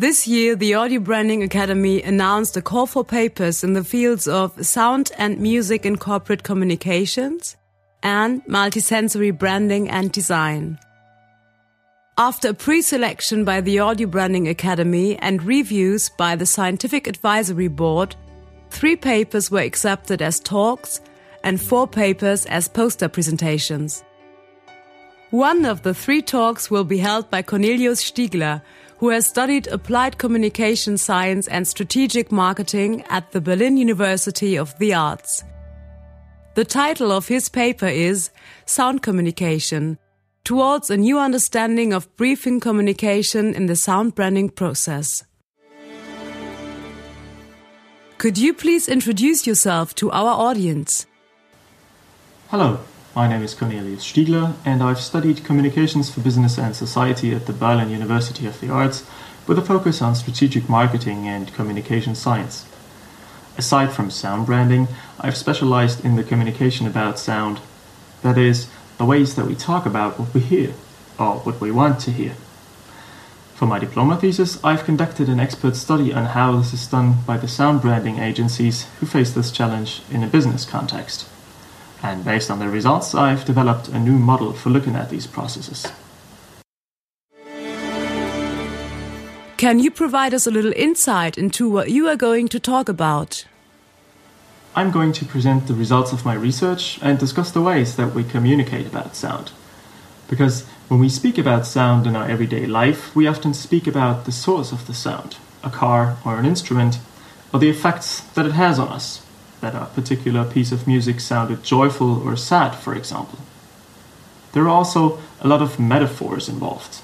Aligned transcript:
This 0.00 0.26
year, 0.26 0.56
the 0.56 0.72
Audio 0.72 0.98
Branding 0.98 1.42
Academy 1.42 2.02
announced 2.02 2.56
a 2.56 2.62
call 2.62 2.86
for 2.86 3.04
papers 3.04 3.62
in 3.62 3.74
the 3.74 3.84
fields 3.84 4.26
of 4.26 4.64
sound 4.64 5.12
and 5.18 5.38
music 5.38 5.84
in 5.84 5.98
corporate 5.98 6.42
communications 6.42 7.54
and 8.02 8.42
multisensory 8.46 9.38
branding 9.38 9.90
and 9.90 10.10
design. 10.10 10.78
After 12.16 12.48
a 12.48 12.54
pre-selection 12.54 13.44
by 13.44 13.60
the 13.60 13.80
Audio 13.80 14.08
Branding 14.08 14.48
Academy 14.48 15.18
and 15.18 15.42
reviews 15.42 16.08
by 16.08 16.34
the 16.34 16.46
Scientific 16.46 17.06
Advisory 17.06 17.68
Board, 17.68 18.16
three 18.70 18.96
papers 18.96 19.50
were 19.50 19.60
accepted 19.60 20.22
as 20.22 20.40
talks 20.40 21.02
and 21.44 21.60
four 21.60 21.86
papers 21.86 22.46
as 22.46 22.68
poster 22.68 23.10
presentations. 23.10 24.02
One 25.28 25.66
of 25.66 25.82
the 25.82 25.92
three 25.92 26.22
talks 26.22 26.70
will 26.70 26.84
be 26.84 26.98
held 26.98 27.30
by 27.30 27.42
Cornelius 27.42 28.02
Stiegler, 28.02 28.62
who 29.00 29.08
has 29.08 29.26
studied 29.26 29.66
applied 29.68 30.18
communication 30.18 30.98
science 30.98 31.48
and 31.48 31.66
strategic 31.66 32.30
marketing 32.30 33.02
at 33.08 33.32
the 33.32 33.40
Berlin 33.40 33.78
University 33.78 34.56
of 34.56 34.78
the 34.78 34.92
Arts. 34.92 35.42
The 36.54 36.66
title 36.66 37.10
of 37.10 37.26
his 37.26 37.48
paper 37.48 37.86
is 37.86 38.28
Sound 38.66 39.02
Communication 39.02 39.98
Towards 40.44 40.90
a 40.90 40.98
New 40.98 41.18
Understanding 41.18 41.94
of 41.94 42.14
Briefing 42.16 42.60
Communication 42.60 43.54
in 43.54 43.66
the 43.66 43.76
Sound 43.76 44.14
Branding 44.14 44.50
Process. 44.50 45.24
Could 48.18 48.36
you 48.36 48.52
please 48.52 48.86
introduce 48.86 49.46
yourself 49.46 49.94
to 49.94 50.10
our 50.10 50.28
audience? 50.28 51.06
Hello, 52.48 52.80
my 53.14 53.26
name 53.26 53.42
is 53.42 53.54
Cornelius 53.54 54.04
Stiegler, 54.04 54.54
and 54.64 54.82
I've 54.82 55.00
studied 55.00 55.44
communications 55.44 56.08
for 56.08 56.20
business 56.20 56.58
and 56.58 56.76
society 56.76 57.34
at 57.34 57.46
the 57.46 57.52
Berlin 57.52 57.90
University 57.90 58.46
of 58.46 58.60
the 58.60 58.70
Arts 58.70 59.04
with 59.48 59.58
a 59.58 59.62
focus 59.62 60.00
on 60.00 60.14
strategic 60.14 60.68
marketing 60.68 61.26
and 61.26 61.52
communication 61.52 62.14
science. 62.14 62.68
Aside 63.58 63.92
from 63.92 64.10
sound 64.10 64.46
branding, 64.46 64.86
I've 65.18 65.36
specialized 65.36 66.04
in 66.04 66.14
the 66.14 66.22
communication 66.22 66.86
about 66.86 67.18
sound, 67.18 67.60
that 68.22 68.38
is, 68.38 68.70
the 68.96 69.04
ways 69.04 69.34
that 69.34 69.46
we 69.46 69.56
talk 69.56 69.86
about 69.86 70.18
what 70.18 70.32
we 70.32 70.40
hear, 70.40 70.74
or 71.18 71.40
what 71.40 71.60
we 71.60 71.72
want 71.72 71.98
to 72.00 72.12
hear. 72.12 72.34
For 73.56 73.66
my 73.66 73.80
diploma 73.80 74.18
thesis, 74.18 74.62
I've 74.62 74.84
conducted 74.84 75.28
an 75.28 75.40
expert 75.40 75.74
study 75.74 76.12
on 76.12 76.26
how 76.26 76.56
this 76.56 76.72
is 76.72 76.86
done 76.86 77.16
by 77.26 77.38
the 77.38 77.48
sound 77.48 77.82
branding 77.82 78.20
agencies 78.20 78.86
who 79.00 79.06
face 79.06 79.32
this 79.32 79.50
challenge 79.50 80.02
in 80.12 80.22
a 80.22 80.28
business 80.28 80.64
context. 80.64 81.26
And 82.02 82.24
based 82.24 82.50
on 82.50 82.58
the 82.58 82.68
results, 82.68 83.14
I've 83.14 83.44
developed 83.44 83.88
a 83.88 83.98
new 83.98 84.18
model 84.18 84.52
for 84.52 84.70
looking 84.70 84.96
at 84.96 85.10
these 85.10 85.26
processes. 85.26 85.86
Can 89.58 89.78
you 89.78 89.90
provide 89.90 90.32
us 90.32 90.46
a 90.46 90.50
little 90.50 90.72
insight 90.74 91.36
into 91.36 91.68
what 91.68 91.90
you 91.90 92.08
are 92.08 92.16
going 92.16 92.48
to 92.48 92.58
talk 92.58 92.88
about? 92.88 93.44
I'm 94.74 94.90
going 94.90 95.12
to 95.12 95.26
present 95.26 95.66
the 95.66 95.74
results 95.74 96.12
of 96.12 96.24
my 96.24 96.32
research 96.32 96.98
and 97.02 97.18
discuss 97.18 97.50
the 97.50 97.60
ways 97.60 97.96
that 97.96 98.14
we 98.14 98.24
communicate 98.24 98.86
about 98.86 99.14
sound. 99.14 99.52
Because 100.30 100.64
when 100.88 100.98
we 100.98 101.10
speak 101.10 101.36
about 101.36 101.66
sound 101.66 102.06
in 102.06 102.16
our 102.16 102.26
everyday 102.26 102.64
life, 102.64 103.14
we 103.14 103.26
often 103.26 103.52
speak 103.52 103.86
about 103.86 104.24
the 104.24 104.32
source 104.32 104.72
of 104.72 104.86
the 104.86 104.94
sound, 104.94 105.36
a 105.62 105.68
car 105.68 106.16
or 106.24 106.38
an 106.38 106.46
instrument, 106.46 106.98
or 107.52 107.60
the 107.60 107.68
effects 107.68 108.20
that 108.20 108.46
it 108.46 108.52
has 108.52 108.78
on 108.78 108.88
us, 108.88 109.26
that 109.60 109.74
a 109.74 109.86
particular 109.94 110.44
piece 110.44 110.72
of 110.72 110.86
music 110.86 111.20
sounded 111.20 111.62
joyful 111.62 112.26
or 112.26 112.36
sad, 112.36 112.74
for 112.74 112.94
example. 112.94 113.38
There 114.52 114.64
are 114.64 114.68
also 114.68 115.20
a 115.40 115.48
lot 115.48 115.62
of 115.62 115.78
metaphors 115.78 116.48
involved. 116.48 117.00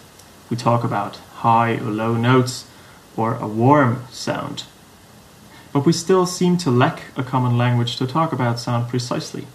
We 0.51 0.57
talk 0.57 0.85
about 0.85 1.17
high 1.37 1.77
or 1.77 1.91
low 1.91 2.15
notes 2.15 2.67
or 3.17 3.35
a 3.35 3.47
warm 3.47 4.05
sound. 4.11 4.65
But 5.73 5.87
we 5.87 5.93
still 5.93 6.27
seem 6.27 6.57
to 6.59 6.71
lack 6.71 7.03
a 7.17 7.23
common 7.23 7.59
language 7.59 7.97
to 7.97 8.07
talk 8.07 8.33
about 8.33 8.59
sound 8.59 8.89
precisely. 8.89 9.47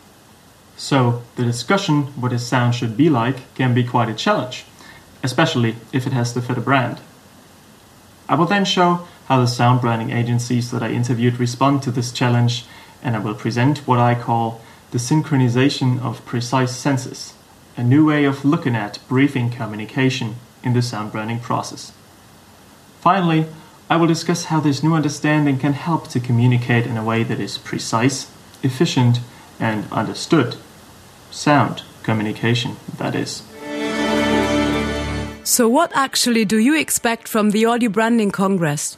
So, 0.78 1.22
the 1.36 1.44
discussion 1.44 2.04
what 2.20 2.34
a 2.34 2.40
sound 2.40 2.76
should 2.76 2.98
be 2.98 3.10
like 3.10 3.54
can 3.56 3.74
be 3.74 3.84
quite 3.84 4.10
a 4.10 4.14
challenge, 4.14 4.66
especially 5.24 5.76
if 5.92 6.08
it 6.08 6.14
has 6.14 6.34
to 6.34 6.42
fit 6.42 6.58
a 6.58 6.62
brand. 6.62 7.00
I 8.28 8.36
will 8.36 8.46
then 8.46 8.66
show 8.66 9.08
how 9.26 9.40
the 9.40 9.48
sound 9.48 9.82
branding 9.82 10.12
agencies 10.12 10.72
that 10.72 10.82
I 10.82 10.92
interviewed 10.92 11.40
respond 11.40 11.84
to 11.84 11.92
this 11.92 12.12
challenge 12.12 12.66
and 13.04 13.16
I 13.16 13.20
will 13.20 13.36
present 13.36 13.80
what 13.88 14.00
I 14.00 14.16
call 14.16 14.62
the 14.92 14.98
synchronization 14.98 16.02
of 16.02 16.26
precise 16.26 16.76
senses, 16.76 17.34
a 17.78 17.84
new 17.84 18.06
way 18.06 18.26
of 18.26 18.44
looking 18.46 18.76
at 18.76 19.00
briefing 19.08 19.50
communication 19.50 20.36
in 20.64 20.74
the 20.74 20.82
sound 20.82 21.12
branding 21.12 21.40
process. 21.40 21.94
Finally, 23.00 23.46
I 23.90 23.98
will 23.98 24.08
discuss 24.08 24.46
how 24.46 24.60
this 24.60 24.84
new 24.84 24.94
understanding 24.94 25.58
can 25.58 25.74
help 25.74 26.08
to 26.10 26.20
communicate 26.20 26.86
in 26.86 26.98
a 26.98 27.04
way 27.04 27.24
that 27.24 27.40
is 27.40 27.58
precise, 27.58 28.32
efficient, 28.64 29.20
and 29.60 29.92
understood. 29.92 30.56
Sound 31.30 31.84
communication, 32.04 32.78
that 32.98 33.16
is. 33.16 33.44
So, 35.44 35.68
what 35.68 35.92
actually 35.96 36.46
do 36.46 36.58
you 36.58 36.78
expect 36.78 37.28
from 37.28 37.50
the 37.50 37.66
Audio 37.66 37.90
Branding 37.90 38.32
Congress? 38.32 38.98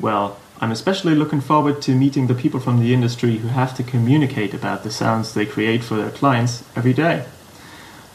Well, 0.00 0.38
I'm 0.60 0.72
especially 0.72 1.14
looking 1.14 1.40
forward 1.40 1.80
to 1.82 1.94
meeting 1.94 2.26
the 2.26 2.34
people 2.34 2.58
from 2.58 2.80
the 2.80 2.92
industry 2.92 3.36
who 3.36 3.48
have 3.48 3.76
to 3.76 3.84
communicate 3.84 4.52
about 4.52 4.82
the 4.82 4.90
sounds 4.90 5.32
they 5.32 5.46
create 5.46 5.84
for 5.84 5.94
their 5.94 6.10
clients 6.10 6.64
every 6.74 6.92
day. 6.92 7.26